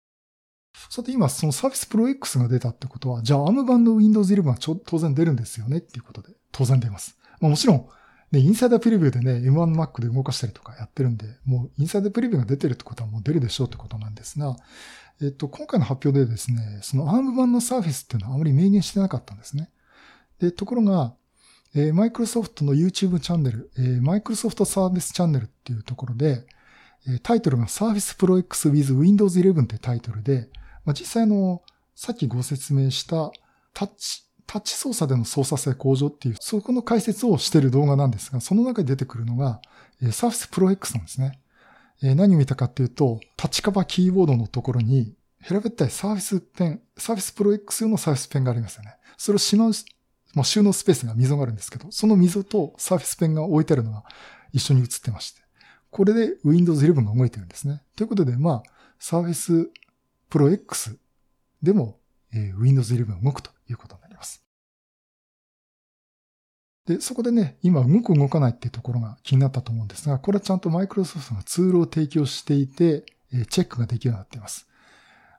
[0.90, 7.16] さて今その Surface Pro X が出たってことは、じゃあ ARM 版の Windows 11は当然出るんですよねっていうことで、当然出ます。
[7.40, 7.88] まあ、もちろん、
[8.32, 14.56] ね、インサイダープレビューでね、M1 Mac で動かしたりとかやってるんで、もうインサイダープレビューが出てるってことはもう出るでしょうってことなんですが、
[15.22, 19.70] えっと、今回の発表でですね、その ARM 版の Surface っていうのはあまり明言してなかったんですね。
[20.40, 21.14] で、ところが、
[21.76, 26.46] えー、マイクロソフトの YouTube チャンネル、えー、マイクロソフトサービスチャンネルっていうところで、
[27.08, 30.48] えー、タイトルが Surface Pro X with Windows 11ってタイトルで、
[30.84, 31.62] まあ、実際の、
[31.96, 33.30] さっきご説明した
[33.72, 39.60] タッチ、タッチ操作での操作性向上っていう、そこの解説をしている動画なんですが、その中で出てくるのが、
[40.02, 41.40] えー、Surface Pro X なんですね。
[42.02, 48.96] えー、何を見たかっていうと、タッチカバーキーボードのところに、平べったいサーフィスペン、サーフィスプロ X 用のサーフィスペンがありますよね。
[49.16, 49.72] それをしまう、
[50.34, 54.04] まあ、収納スペースが溝があるんですけど、その溝とサーフィスペンが置いてあるのが
[54.52, 55.42] 一緒に映ってまして。
[55.90, 57.82] これで Windows 11が動いてるんですね。
[57.96, 58.70] ということで、まあ、
[59.00, 59.68] Surface
[60.30, 60.98] Pro X
[61.62, 61.98] でも、
[62.32, 64.44] えー、Windows 11が動くということになります。
[66.86, 73.04] で、そこでね、今動く動かないっていうところが気になったと思うんですが、これはちゃんとマイクロソフトがツールを提供していて、
[73.50, 74.68] チェックができるようになっています。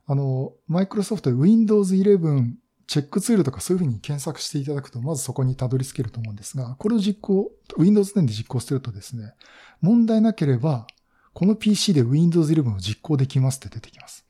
[0.08, 2.54] あの、マイクロソフトで Windows 11
[2.88, 9.34] チェックツールとかそういうふうに検索していただくと、まずそこにたどり着けると思うんですが、これを実行、Windows 10で実行するとですね、
[9.82, 10.86] 問題なければ、
[11.34, 14.26] この PC で Windows 11を実行できますって出てきます。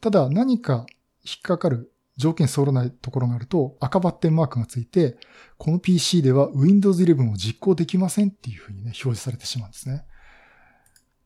[0.00, 0.86] ただ何か
[1.24, 5.16] 引っかかる条件揃わないところがあると赤バッテンマークがついて、
[5.58, 10.04] この PC では Windows 11を実行できませんっていうふうにね、表示されてしまうんですね。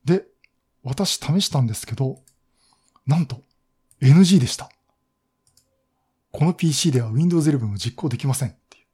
[0.05, 0.25] で、
[0.83, 2.21] 私試したんですけど、
[3.07, 3.43] なんと
[4.01, 4.71] NG でした。
[6.35, 8.87] この PC では Windows 11を実行できませんっていう。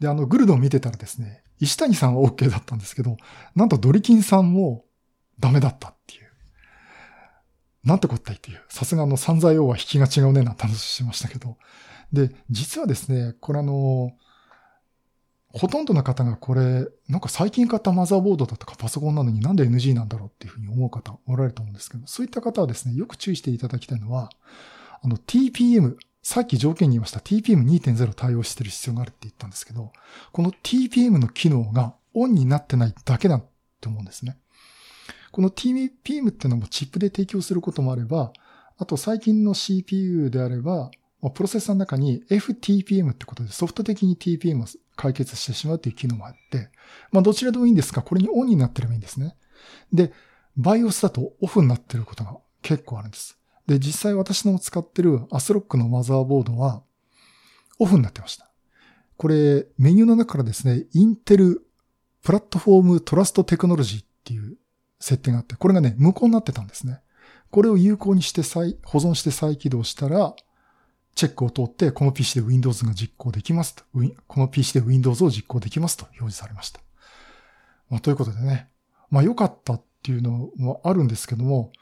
[0.00, 3.18] で、あの、グルドを見てたらですね、石谷さんは OK だったんですけど、
[3.54, 4.86] なんとドリキンさんも
[5.38, 6.30] ダメだったっていう。
[7.84, 8.62] なんてこったいっていう。
[8.70, 11.58] さすがの散財王は引きが違うねなんて話しましたけど。
[12.14, 14.12] で、実はですね、これあの、
[15.48, 24.30] ほとんどの方がこれ、なんか最近買ったマザーボードだとかパソコンなのになんで NG なんだろうっていうふうに思う方おられると思うんですけど、そういった方はですね、よく注意していただきたいのは、
[25.02, 25.96] あの TPM、
[26.28, 29.92] さっき条件に言いました TPM2.0 対応してる必要があるって言ったんですけど、
[30.32, 33.44] この TPM の機能がオンになってないだけだっ
[33.80, 34.36] て思うんですね。
[35.30, 38.32] この TPM ってのもチップで提供することもあれば、
[38.76, 40.90] あと最近の CPU であれば、
[41.32, 46.70] プロセッサーの中に FTPM ってことでソフト的に TPM を解決してしまうっていう機能もあって、
[47.12, 49.36] まあどちらでもいいんですが、これにオンになってればいいんですね。
[49.92, 50.12] で、
[50.58, 53.38] BIOS だとオフになってることが結構あるんです。
[53.66, 56.82] で、実際私の使ってるアスロックのマザーボードは
[57.78, 58.50] オフになってました。
[59.16, 61.66] これ、メニューの中からですね、インテル
[62.22, 64.56] プラットフォームトラストテクノロジーっていう
[65.00, 67.00] 設定があって、これがね、無効になってたんですね。
[67.50, 70.34] これを有効にして再、保存して再起動したら、
[71.14, 73.84] チェックを通って、この PC で Windows が実行できますと。
[74.26, 76.80] この PC で Windows を実行できますと表示されました。
[77.88, 78.68] まあ、ということでね、
[79.10, 81.72] まあ良かったっていうのもあるんですけども、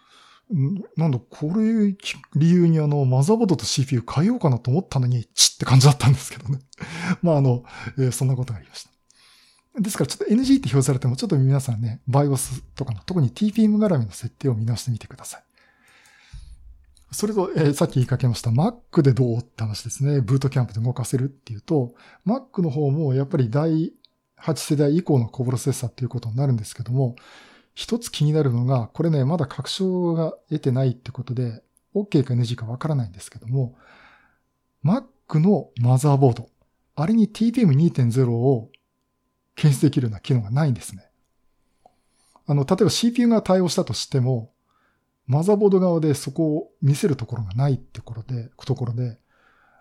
[0.96, 1.96] なんだ、これ
[2.36, 6.60] 理由にあの、マザーボードと CPU 変えようかなと思ったのに、チって感じだったんですけどね。
[7.22, 7.64] まああの、
[7.98, 9.80] えー、そんなことがありました。
[9.80, 15.44] ですからちょっと NG って表示されても、ちょっと皆さんね、BIOS とかの、特に TPM 絡みの設定を見直してみてください。
[17.10, 20.20] それと、えー、さっき言いかけました Mac でどうって話ですね。
[20.20, 21.94] ブートキャンプで動かせるっていうと、
[22.26, 23.92] Mac の方もやっぱり第
[24.40, 27.16] 8世代以降のコプロセッサーっていうことになるんですけども、
[27.74, 31.62] 一つ気になるのが、これね、まだ確証が得てないってことで、
[31.94, 33.76] OK か NG かわからないんですけども、
[34.84, 36.48] Mac のマザーボード、
[36.96, 38.70] あれに TPM2.0 を
[39.56, 41.08] 検出できるような機能がないんですね。
[42.46, 44.52] あの、例えば CPU が対応したとしても、
[45.26, 49.18] マザーボード側でそこを見せるところがないってところで、ところで、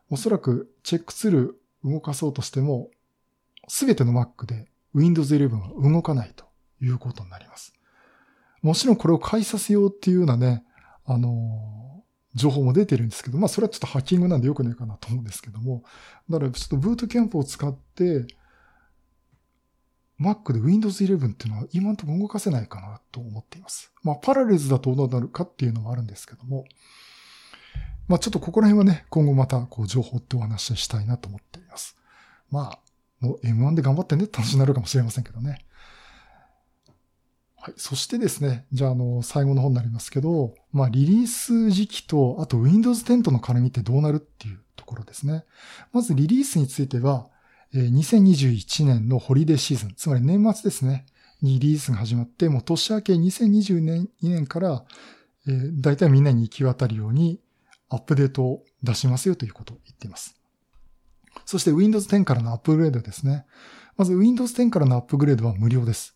[0.10, 2.90] おそらくチェックツール動かそうとしても、
[3.68, 6.46] すべての Mac で Windows 11は動かないと
[6.82, 7.74] いうことになります。
[8.64, 10.64] もちろんこれを買いさせようっていうようなね、
[11.06, 15.84] あの情報も出てるんですけど、まあそれはちょっとハッキングなんでよくないかなと思うんですけども、
[16.30, 18.26] だからちょっとブートキャンプを使って、
[20.20, 23.92] Mac で Windows 11っていうのは今んところ動かせないかなと思っています。
[24.04, 26.66] まあ、パラレルズだとどうなるかっていうのもあるんですけども、
[28.08, 31.98] まあ、ちょっとここら辺はね、今後またこう情報ってお話ししたいなと思っています。
[32.50, 32.80] まあ、
[33.20, 35.66] もう M1 で頑張ってねって話になるかもしれませんけどね。
[37.64, 37.74] はい。
[37.78, 45.46] そしてですね、じゃあ、あの、最後の方になりますけど、まあ、リリース時期と、あと Windows 10との絡みってどうなるっていうところですね。
[45.94, 47.30] まずリリースについては、
[47.74, 51.06] 2021年のホリデーシーズン、つまり年末ですね、
[51.42, 54.84] にリリースが始まって、もう年明け2022年から、
[55.48, 57.40] えー、大体みんなに行き渡るように
[57.88, 60.36] アップデートを出しますよということを言っています。
[61.46, 63.46] そして Windows 10からのアップグレードですね。
[63.96, 66.13] まず Windows 10からのアップグレードは無料です。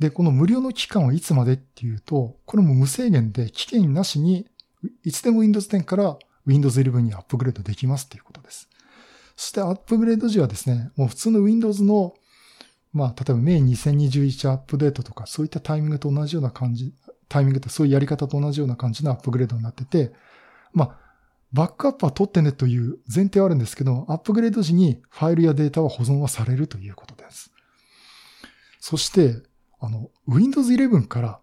[0.00, 4.48] で、この無料の期間はいつまでっていうと、これも無制限で期限なしに、
[5.04, 8.70] いつでも Windows 10から Windows 11にアップグレードできますということです。
[9.36, 12.14] そしてアップグレード時はですね、もう普通の Windows の、
[12.94, 16.94] まあ、例えばメイン2021アップデートとか、そういったタイミングと同じような感じ、
[17.28, 20.12] タイミングってそういうやり方と同じような感じのアップグレードになってて、
[20.72, 20.98] まあ、
[21.52, 27.52] バックアップは取ってねという前提はあるんですけど、アップグレード時にファイルやデータは保存はされるということです。
[28.78, 29.49] そして、
[29.80, 31.40] あの、Windows 11から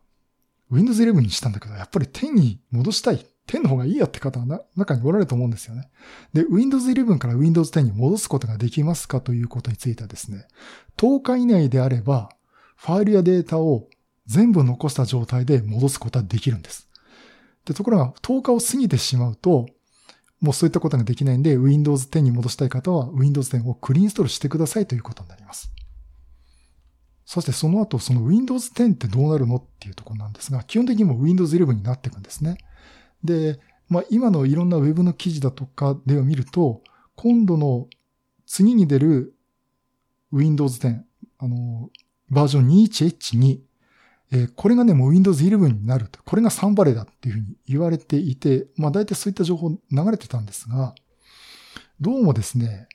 [0.69, 5.89] Windows 11にしたんだけど、やっぱり10に戻したい10の方がいいやって方は中におられると思うんですよね。
[6.33, 10.47] で、Windows 11から Windows 10に戻すことができますかということについてはですね、
[10.97, 12.29] 10日以内であれば、
[12.75, 13.87] ファイルやデータを
[14.27, 16.89] 全部残した状態で戻すことはできるんです。
[17.65, 19.67] で、ところが10日を過ぎてしまうと、
[20.41, 25.71] もうそういったことができないんで、Windows 10に戻したい方は Windows 10をクリーンストールしてくださいということになります。
[27.27, 32.57] そしてその後、その Windows 10ってどうなるのっていうところなんですが、基本的にも Windows 11になっていくんですね。
[33.21, 33.59] で、
[33.89, 36.81] まあ今のいろんな Web の記事だとかでは見ると、
[37.17, 37.87] 今度の
[38.45, 39.35] 次に出る
[40.31, 41.01] Windows 10、
[41.39, 41.89] あの、
[42.29, 43.59] バージョン 21H2、
[44.31, 46.23] えー、これがね、もう Windows 11になると。
[46.23, 49.77] これがサンバレーだっていうふうに言われていて、まあ大体そういった情報流
[50.11, 50.95] れてたんですが、
[51.99, 52.87] どうもですね、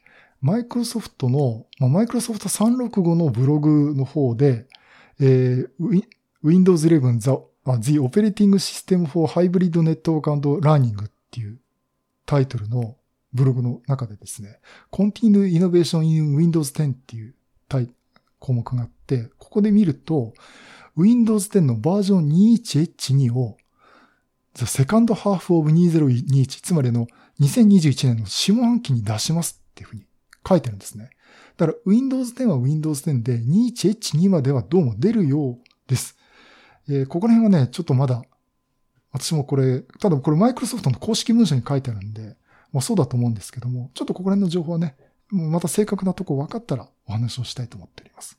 [0.43, 4.67] マイクロソフトの、まあ、マイクロソフト365のブログの方で、
[5.21, 6.03] えー、
[6.43, 11.59] Windows 11 The, The Operating System for Hybrid Network and Learning っていう
[12.27, 12.97] タイトルの
[13.33, 14.59] ブログの中でですね、
[14.91, 17.35] Continue Innovation in Windows 10っていう
[18.41, 20.35] 項目があって、ここで見ると、
[20.97, 23.57] Windows 10のバージョン 21H2 を
[24.55, 27.07] The Second Half of 2021つまりの
[27.41, 30.05] 2021年の下半期に出しますっていうふうに
[30.47, 31.11] 書いてるんですね。
[31.57, 36.17] だから Windows 10は Windows 10で 21H2 まではどうも出るようです。
[36.89, 38.23] えー、ここら辺はね、ちょっとまだ、
[39.13, 42.37] 私もこれ、ただこれマイクロソフトの公式文書に書いてあるんで、
[42.73, 44.97] まあそうだと思うんですけども、ちょっとここら辺の情報はね、
[45.31, 48.39] もうまた正確なとこ分かったらお話をしたいと思っております。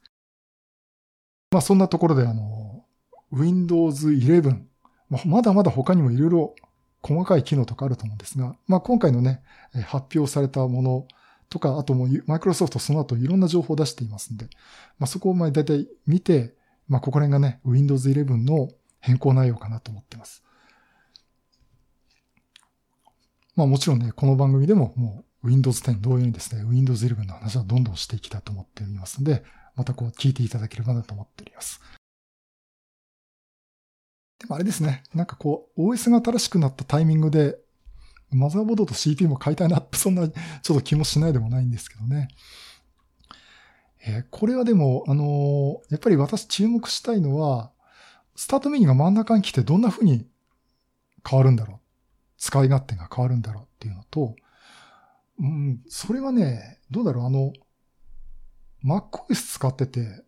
[1.51, 2.85] まあそんなところであの、
[3.31, 4.63] Windows 11、
[5.09, 6.55] まあ、まだまだ他にもいろいろ
[7.01, 9.41] 細かい機能とかあると思うんですが、まあ今回のね、
[9.85, 11.07] 発表されたもの
[11.53, 14.45] とか、あともうマイクロソフトその後いろんな情報を出していますんで、
[14.97, 16.55] まあそこをまあ大体見て、
[16.87, 20.43] まあここら辺がね、Windows 11の変更内容かなと思ってます。
[23.55, 29.43] まあもちろんね、この番組でももう Windows 10同様にですね、Windows 11の話はどんどんしていきたいと思っておりますので、
[29.75, 31.79] またこう聞いていただければなと思っております。
[34.39, 37.59] でもあれですね、なんかこう OS が新しくなったタイミングで、
[38.35, 42.27] マザーボードと CP も買いたいな、 そんなちょっと気もしないでもないんですけどね。
[44.05, 47.71] えー、これはでも、あのー、やっぱり私注目したいのは、
[48.35, 50.27] スタートメニューが真ん中に来てどんな風に
[51.27, 51.79] 変わるんだろう。
[52.37, 54.35] 使い勝手が変わるんだろうっていうのと、
[55.39, 57.53] うん、それはね、どうだろう、あの、
[58.83, 60.23] MacOS 使ってて、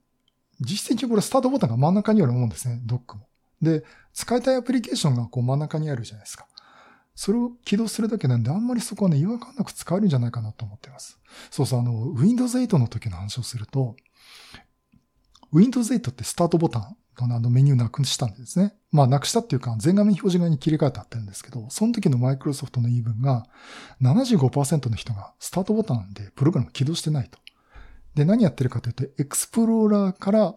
[0.61, 3.27] 実際にこれスタートボタンが真ん中にあると思うんですね、ドックも。
[3.61, 3.83] で、
[4.13, 6.47] 使いたいアプリケーションがこう真ん中にあるじゃないですか。
[7.15, 11.19] それを起動するだけなんで、あんまりそこはね、違和感なく使えるんじゃないかなと思ってます。
[11.49, 13.95] そうそう、あの、Windows 8の時の話をすると、
[15.53, 16.97] Windows 8ってスタートボタン
[17.27, 18.73] のあのメニューなくしたんですね。
[18.91, 23.45] まあ、なくしたっていうか、全画面表示側に切り替えてあってるんですけど、その時のマイクロソフトの言い分が、
[24.01, 27.39] 75%の人がスタートボタンでプログラム起動してないと。
[28.15, 30.55] で、何やってるかというと、エクスプローラーから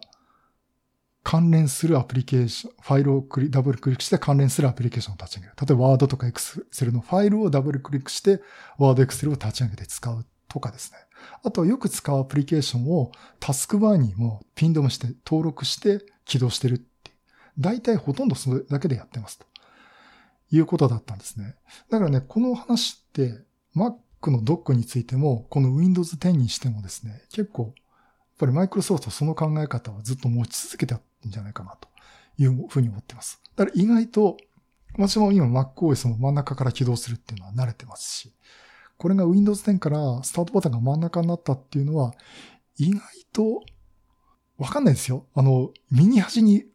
[1.23, 5.53] 関連するアプリケーション、ファイルをクリダブルクリックして関連するアプリケーションを立ち上げる。
[5.59, 8.41] 例えば、ワードとかエクセルのファイルをダブルクリックして、
[8.77, 10.97] ワードエクセルを立ち上げて使うとかですね。
[11.43, 17.17] あとは、よく使うアプリケーションをタスクバーにもピンドムして登録して起動してるっていう。
[17.59, 19.49] 大体ほとんどそれだけでやってますと。
[20.51, 21.55] いうことだったんですね。
[21.89, 23.43] だからね、この話って
[23.75, 27.73] Mac の Dock についても、この Windows 10にしてもですね、結構、やっ
[28.39, 30.95] ぱりマイクロソフトその考え方はずっと持ち続けて
[31.27, 31.89] んじゃないかなと
[32.37, 33.41] いうふうに思ってます。
[33.55, 34.37] だから意外と、
[34.97, 38.33] 私も今 MacOS も真ん中から起動するっていうのは慣れてますし、
[38.97, 42.13] これが Windows 10からスタートボタンが真ん中になったっていうのは、
[42.77, 43.01] 意外
[43.33, 43.63] と、
[44.57, 45.25] わかんないですよ。
[45.35, 46.65] あの、右端に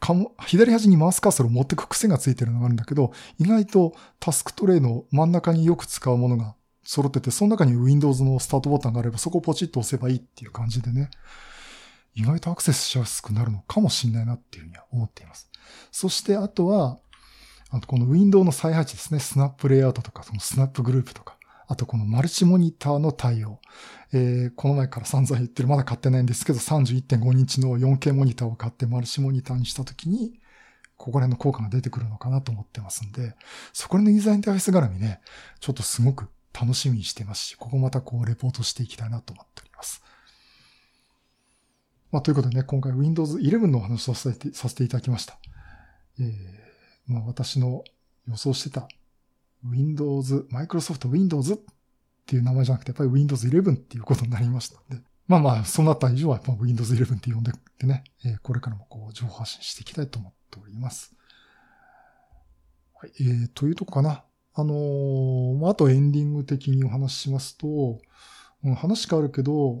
[0.00, 11.10] かも、左端にマウスカーソルを持ってく癖がついてるのがあるんだけど、意外とタスクトレイの真ん中によく使うものが揃ってて、その中に Windows のスタートボタンがあれば、そこをポチッと押せばいいっていう感じでね。
[12.14, 15.50] 意外とアクセスしやすくなるのかもしれないなっていうふうには思っています。
[15.92, 16.98] そしてあとは、
[17.70, 19.20] あとこのウィンドウの再配置ですね。
[19.20, 21.36] スナップレイアウトとか、そのスナップグループとか、
[21.66, 23.60] あとこのマルチモニターの対応。
[24.12, 30.40] えー、この前から散々言ってる、まだ買ってないんですけど、31.5インチの 4K モニターを買ってマルチモニターにしたときに、
[30.96, 33.34] ここら辺の効果が出てくるのかなと思ってますんで、
[33.74, 35.20] そこら辺のユーザーインターフェース絡みね、
[35.60, 36.28] ちょっとすごく
[36.58, 40.02] 楽しみにしてますし、ここまたこうレポートしていきたいなと思っております。
[42.10, 45.38] まあ、ということでね、今回 Windows 11のお話をさせてさせていただきました。
[46.18, 47.84] えー、まあ、私の
[48.26, 48.88] 予想してた
[49.64, 51.58] Windows、Microsoft Windows っ
[52.26, 61.14] ていう名前じゃなくて、やっぱり Windows 11っていうことになりましたんで、まあまあ、そうなった以上はやっぱ Windows 11って呼んでってね、えー、これからもこう、情報発信していきたいと思っております。
[62.94, 64.24] はい、えー、というとこかな。
[64.54, 68.00] あのー、まあ、あとエンディング的にお話ししますと、
[68.64, 69.80] うん話変わるけど、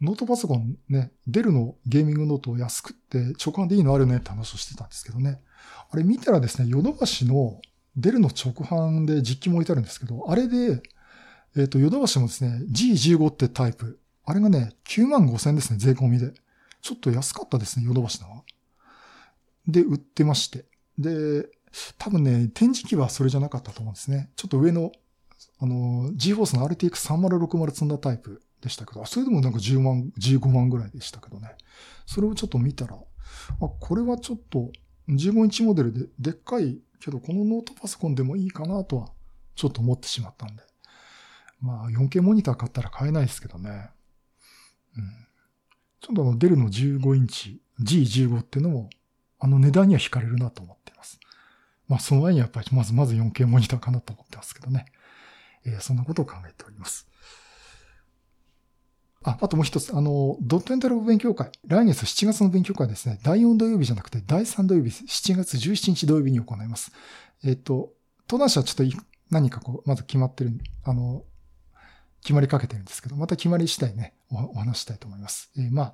[0.00, 5.40] ノートパソコンね、デルのゲーミングノートを安くって直販でいいのあるねって話をしてたんですけどね。
[5.90, 7.60] あれ見たらですね、ヨドバシの
[7.96, 10.82] デルの直販で実機も置いてあるんですけど、あれで、
[11.56, 16.32] えっ、ー、と、ヨドバシもですね、G15 ってタイプ、あれがね、9万5千ですね、税込みで。
[16.80, 18.42] ちょっと安かったですね、ヨドバシのは。
[19.66, 20.64] で、売ってまして。
[20.98, 21.46] で、
[21.98, 24.30] 多分ね、展示機はそれじゃなかったと思うんですね。
[24.36, 24.92] ちょっと上の、
[25.58, 31.56] あの、GForce の RTX3060 積んだタイプでしたけど、それでもなんか10万、15万ぐらいでしたけどね。
[32.06, 34.70] それをちょっと見たら、あ、これはちょっと
[35.08, 39.08] 15インチモデルででっかいけど、このノートパソコンでもいいかなとは、
[39.54, 40.62] ちょっと思ってしまったんで。
[41.60, 43.90] まあ、4K モニター買ったら買えないですけどね。
[44.96, 45.04] うん。
[46.00, 48.90] ちょっとあの、デルの15インチ G15 っていうのも、
[49.38, 51.18] あの値段には惹かれるなと思っています。
[51.88, 54.86] まあ、その前にやっぱりまずまず 4K モニターかなと思ってますけどね。
[55.64, 57.09] えー、そんなことを考えております。
[59.22, 61.50] あ、あともう一つ、あの、ドットエンタル勉強会。
[61.66, 63.18] 来月7月の勉強会ですね。
[63.22, 66.90] 第4土曜日じゃなくて、第3土曜日、7月17日土曜日に行います。
[67.44, 67.92] えっ、と、
[68.28, 68.96] 登壇者はちょっと
[69.30, 71.24] 何かこう、まず決まってる、あの、
[72.22, 75.50] 決まりかけてるんですけど、また決まり次第ね、お話したいと思います。
[75.58, 75.92] えー、まあ、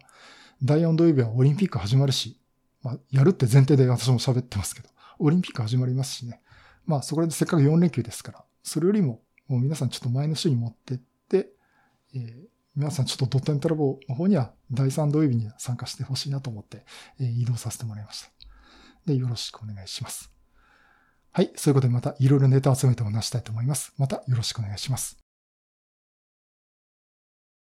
[0.63, 2.39] 第4土曜日はオリンピック始まるし、
[2.83, 6.43] まあ、やるって前提で私も喋ってますけど、オリンピック始まりますしね。
[6.85, 11.49] まあ、そこでせっかく4連休ですから、それよりも、もう皆さんちょっと前の週に持ってって、
[12.15, 16.85] えー皆さんちょっとドットエンタラボの方には第3土曜日に参加してほしいなと思って、
[17.19, 18.31] えー、移動させてもらいました。
[19.07, 20.31] で、よろしくお願いします。
[21.33, 21.53] はい。
[21.57, 23.95] そういうことでまたいろいろネタを集めてお話したいと思います。
[23.97, 25.26] またよろしくお願いします。